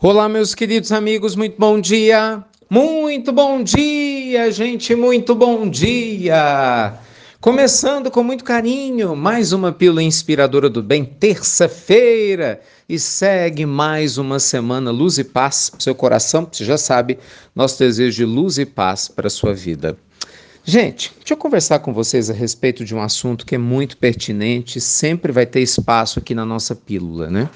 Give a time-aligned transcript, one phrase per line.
[0.00, 2.44] Olá, meus queridos amigos, muito bom dia.
[2.68, 6.94] Muito bom dia, gente, muito bom dia.
[7.40, 14.38] Começando com muito carinho, mais uma pílula inspiradora do bem, terça-feira, e segue mais uma
[14.38, 17.18] semana luz e paz para seu coração, você já sabe,
[17.54, 19.96] nosso desejo de luz e paz para sua vida.
[20.64, 24.80] Gente, deixa eu conversar com vocês a respeito de um assunto que é muito pertinente,
[24.80, 27.50] sempre vai ter espaço aqui na nossa pílula, né?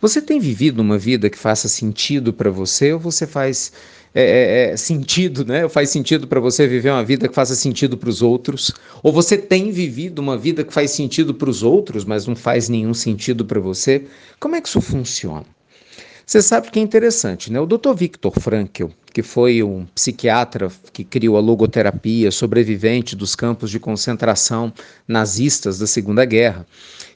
[0.00, 3.72] Você tem vivido uma vida que faça sentido para você ou você faz
[4.14, 5.68] é, é, é sentido, né?
[5.68, 8.72] Faz sentido para você viver uma vida que faça sentido para os outros?
[9.02, 12.68] Ou você tem vivido uma vida que faz sentido para os outros, mas não faz
[12.68, 14.06] nenhum sentido para você?
[14.40, 15.44] Como é que isso funciona?
[16.26, 17.60] Você sabe que é interessante, né?
[17.60, 17.92] O Dr.
[17.94, 24.72] Viktor Frankl, que foi um psiquiatra que criou a logoterapia, sobrevivente dos campos de concentração
[25.08, 26.64] nazistas da Segunda Guerra,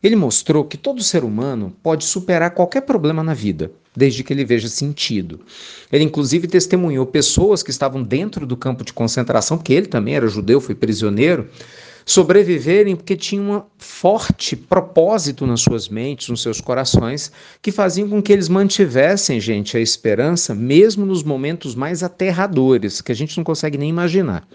[0.06, 4.44] ele mostrou que todo ser humano pode superar qualquer problema na vida, desde que ele
[4.44, 5.40] veja sentido.
[5.90, 10.28] Ele, inclusive, testemunhou pessoas que estavam dentro do campo de concentração, porque ele também era
[10.28, 11.48] judeu, foi prisioneiro
[12.04, 18.22] sobreviverem porque tinham um forte propósito nas suas mentes, nos seus corações, que faziam com
[18.22, 23.44] que eles mantivessem, gente, a esperança, mesmo nos momentos mais aterradores, que a gente não
[23.44, 24.46] consegue nem imaginar.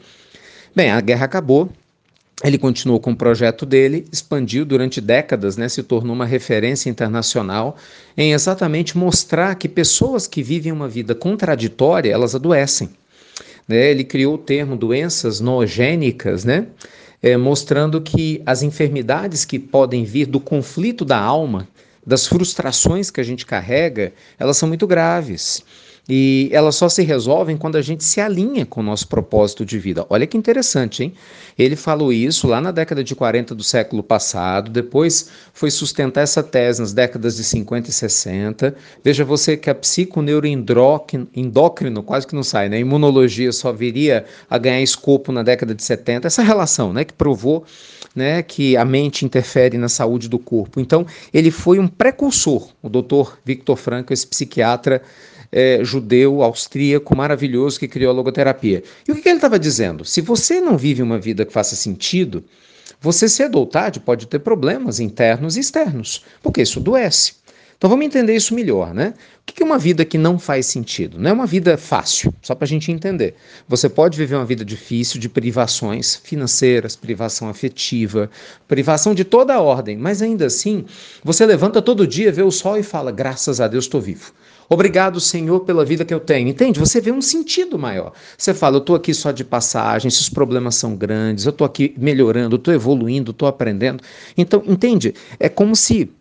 [0.75, 1.69] Bem, a guerra acabou,
[2.43, 7.75] ele continuou com o projeto dele, expandiu durante décadas, né, se tornou uma referência internacional
[8.17, 12.89] em exatamente mostrar que pessoas que vivem uma vida contraditória, elas adoecem.
[13.67, 13.91] Né?
[13.91, 16.67] Ele criou o termo doenças noogênicas, né?
[17.21, 21.67] é, mostrando que as enfermidades que podem vir do conflito da alma,
[22.05, 25.63] das frustrações que a gente carrega, elas são muito graves.
[26.07, 29.77] E elas só se resolvem quando a gente se alinha com o nosso propósito de
[29.77, 30.05] vida.
[30.09, 31.13] Olha que interessante, hein?
[31.57, 36.41] Ele falou isso lá na década de 40 do século passado, depois foi sustentar essa
[36.41, 38.73] tese nas décadas de 50 e 60.
[39.03, 42.77] Veja você que a psiconeuroendócrino quase que não sai, né?
[42.77, 46.27] A imunologia só viria a ganhar escopo na década de 70.
[46.27, 47.65] Essa relação, né, que provou
[48.15, 50.79] né, que a mente interfere na saúde do corpo.
[50.79, 53.33] Então, ele foi um precursor, o Dr.
[53.45, 55.01] Victor Frankl, esse psiquiatra
[55.51, 58.83] é, judeu austríaco maravilhoso que criou a logoterapia.
[59.07, 60.05] E o que, ele estava dizendo?
[60.05, 62.43] Se você não vive uma vida que faça sentido,
[63.01, 67.33] você cedo ou tarde pode ter problemas internos e externos, porque isso adoece.
[67.79, 69.13] Então vamos entender isso melhor, né?
[69.39, 71.17] O que é uma vida que não faz sentido?
[71.17, 73.35] Não é uma vida fácil, só para a gente entender.
[73.69, 78.29] Você pode viver uma vida difícil de privações financeiras, privação afetiva,
[78.67, 80.83] privação de toda a ordem, mas ainda assim,
[81.23, 84.33] você levanta todo dia, vê o sol e fala: graças a Deus estou vivo.
[84.67, 86.49] Obrigado, Senhor, pela vida que eu tenho.
[86.49, 86.81] Entende?
[86.81, 88.11] Você vê um sentido maior.
[88.37, 91.65] Você fala, eu estou aqui só de passagem, se os problemas são grandes, eu estou
[91.65, 94.03] aqui melhorando, estou evoluindo, estou aprendendo.
[94.37, 95.15] Então, entende?
[95.39, 96.11] É como se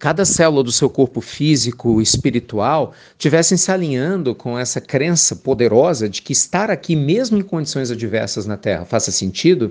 [0.00, 6.08] cada célula do seu corpo físico e espiritual tivessem se alinhando com essa crença poderosa
[6.08, 9.70] de que estar aqui, mesmo em condições adversas na Terra, faça sentido,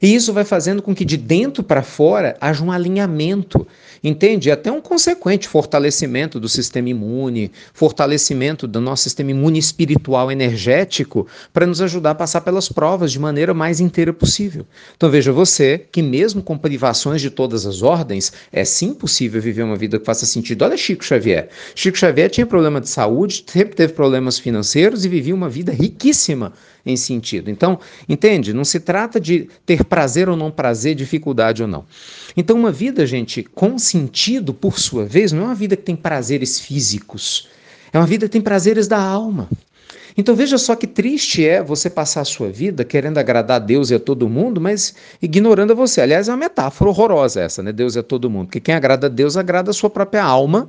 [0.00, 3.66] e isso vai fazendo com que de dentro para fora haja um alinhamento
[4.04, 4.50] Entende?
[4.50, 11.66] Até um consequente fortalecimento do sistema imune, fortalecimento do nosso sistema imune espiritual energético para
[11.66, 14.66] nos ajudar a passar pelas provas de maneira mais inteira possível.
[14.96, 19.61] Então veja você que mesmo com privações de todas as ordens, é sim possível viver
[19.64, 20.62] uma vida que faça sentido.
[20.62, 21.48] Olha Chico Xavier.
[21.74, 26.52] Chico Xavier tinha problema de saúde, sempre teve problemas financeiros e vivia uma vida riquíssima
[26.84, 27.50] em sentido.
[27.50, 27.78] Então,
[28.08, 28.52] entende?
[28.52, 31.84] Não se trata de ter prazer ou não prazer, dificuldade ou não.
[32.36, 35.96] Então, uma vida, gente, com sentido, por sua vez, não é uma vida que tem
[35.96, 37.48] prazeres físicos.
[37.92, 39.48] É uma vida que tem prazeres da alma.
[40.16, 43.90] Então veja só que triste é você passar a sua vida querendo agradar a Deus
[43.90, 46.00] e a todo mundo, mas ignorando a você.
[46.00, 47.72] Aliás, é uma metáfora horrorosa essa, né?
[47.72, 48.46] Deus é todo mundo.
[48.46, 50.68] Porque quem agrada a Deus agrada a sua própria alma,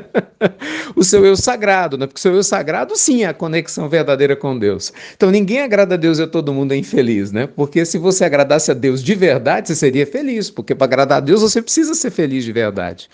[0.94, 2.06] o seu eu sagrado, né?
[2.06, 4.92] Porque o seu eu sagrado, sim, é a conexão verdadeira com Deus.
[5.16, 7.46] Então ninguém agrada a Deus e a todo mundo é infeliz, né?
[7.46, 10.50] Porque se você agradasse a Deus de verdade, você seria feliz.
[10.50, 13.08] Porque para agradar a Deus você precisa ser feliz de verdade.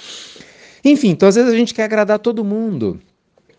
[0.84, 3.00] Enfim, então às vezes a gente quer agradar todo mundo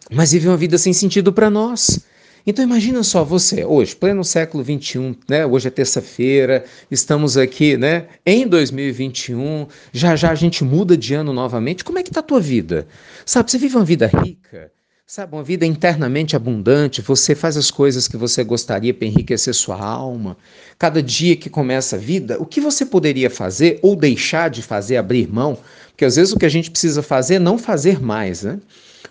[0.10, 2.00] mas vive uma vida sem sentido para nós.
[2.48, 5.46] Então imagina só você, hoje, pleno século 21, né?
[5.46, 8.08] Hoje é terça-feira, estamos aqui, né?
[8.26, 11.84] Em 2021, já já a gente muda de ano novamente.
[11.84, 12.88] Como é que tá a tua vida?
[13.26, 14.72] Sabe, você vive uma vida rica?
[15.06, 19.80] Sabe, uma vida internamente abundante, você faz as coisas que você gostaria para enriquecer sua
[19.80, 20.38] alma.
[20.78, 24.98] Cada dia que começa a vida, o que você poderia fazer ou deixar de fazer,
[24.98, 25.58] abrir mão?
[25.90, 28.60] Porque às vezes o que a gente precisa fazer é não fazer mais, né?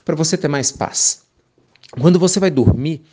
[0.09, 1.21] Para você ter mais paz.
[2.01, 3.05] Quando você vai dormir,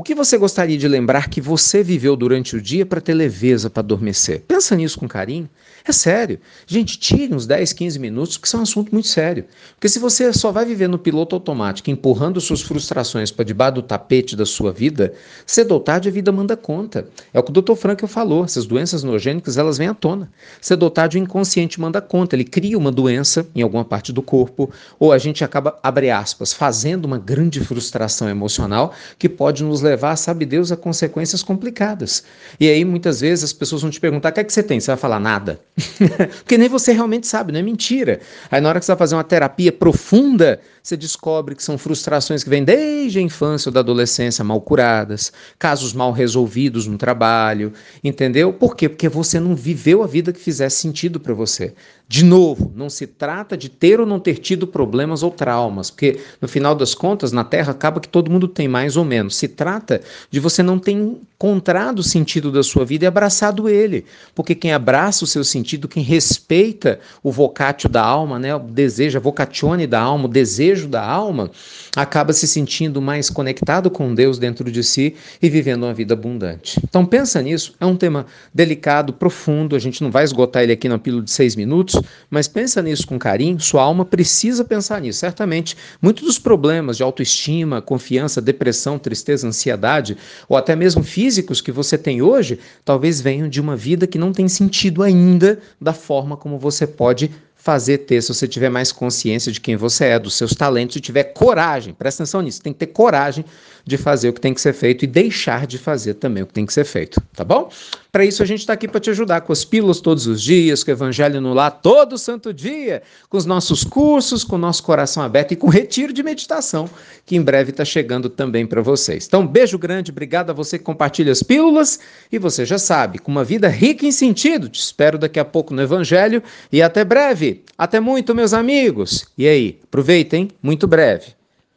[0.00, 3.68] O que você gostaria de lembrar que você viveu durante o dia para ter leveza
[3.68, 4.40] para adormecer?
[4.48, 5.46] Pensa nisso com carinho.
[5.84, 6.38] É sério.
[6.66, 9.44] Gente, tire uns 10, 15 minutos, porque isso é um assunto muito sério.
[9.74, 13.82] Porque se você só vai viver no piloto automático, empurrando suas frustrações para debaixo do
[13.82, 15.12] tapete da sua vida,
[15.46, 17.06] cedo ou tarde a vida manda conta.
[17.32, 17.74] É o que o Dr.
[17.74, 20.30] Frankel falou, essas doenças nogênicas, elas vêm à tona.
[20.62, 24.22] Cedo ou tarde o inconsciente manda conta, ele cria uma doença em alguma parte do
[24.22, 29.82] corpo, ou a gente acaba, abre aspas, fazendo uma grande frustração emocional que pode nos
[29.82, 32.24] levar, sabe Deus, a consequências complicadas.
[32.58, 34.80] E aí muitas vezes as pessoas vão te perguntar, o que é que você tem?
[34.80, 35.60] Você vai falar nada.
[36.42, 38.20] Porque nem você realmente sabe, não é mentira.
[38.50, 42.42] Aí na hora que você vai fazer uma terapia profunda, você descobre que são frustrações
[42.42, 47.72] que vêm desde a infância ou da adolescência mal curadas, casos mal resolvidos no trabalho,
[48.02, 48.52] entendeu?
[48.52, 48.88] Por quê?
[48.88, 51.74] Porque você não viveu a vida que fizesse sentido para você.
[52.10, 56.18] De novo, não se trata de ter ou não ter tido problemas ou traumas, porque
[56.42, 59.36] no final das contas, na Terra acaba que todo mundo tem mais ou menos.
[59.36, 64.04] Se trata de você não ter encontrado o sentido da sua vida e abraçado ele,
[64.34, 69.16] porque quem abraça o seu sentido, quem respeita o vocatio da alma, né, o desejo,
[69.16, 71.48] a vocatione da alma, o desejo da alma,
[71.94, 76.80] acaba se sentindo mais conectado com Deus dentro de si e vivendo uma vida abundante.
[76.82, 80.88] Então pensa nisso, é um tema delicado, profundo, a gente não vai esgotar ele aqui
[80.88, 81.99] na pílula de seis minutos,
[82.30, 85.20] mas pensa nisso com carinho, sua alma precisa pensar nisso.
[85.20, 90.16] Certamente, muitos dos problemas de autoestima, confiança, depressão, tristeza, ansiedade,
[90.48, 94.32] ou até mesmo físicos que você tem hoje, talvez venham de uma vida que não
[94.32, 97.30] tem sentido ainda da forma como você pode
[97.62, 101.00] fazer ter, se você tiver mais consciência de quem você é, dos seus talentos e
[101.00, 103.44] tiver coragem, presta atenção nisso, tem que ter coragem
[103.84, 106.52] de fazer o que tem que ser feito e deixar de fazer também o que
[106.52, 107.70] tem que ser feito, tá bom?
[108.12, 110.82] Para isso a gente está aqui para te ajudar com as pílulas todos os dias,
[110.82, 114.82] com o Evangelho no Lar todo santo dia, com os nossos cursos, com o nosso
[114.82, 116.88] coração aberto e com o retiro de meditação,
[117.24, 119.26] que em breve está chegando também para vocês.
[119.26, 122.00] Então, beijo grande, obrigado a você que compartilha as pílulas
[122.32, 125.72] e você já sabe, com uma vida rica em sentido, te espero daqui a pouco
[125.72, 126.42] no Evangelho
[126.72, 127.49] e até breve.
[127.76, 129.26] Até muito, meus amigos.
[129.36, 131.39] E aí, aproveitem, muito breve.